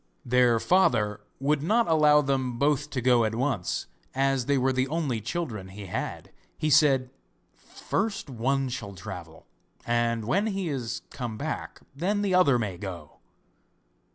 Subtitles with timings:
[0.25, 3.85] Their father would not allow them both to go at once,
[4.15, 6.31] as they were the only children he had.
[6.57, 7.11] He said:
[7.53, 9.45] 'First one shall travel,
[9.85, 13.19] and when he is come back then the other may go.